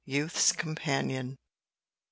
[0.03, 1.37] Youth's Companion.